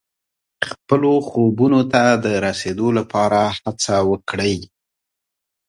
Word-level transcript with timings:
خپلو 0.69 1.13
خوبونو 1.27 1.79
ته 1.91 2.03
د 2.23 2.27
رسیدو 2.45 2.87
لپاره 2.97 3.39
هڅه 3.63 3.95
وکړئ. 4.11 4.55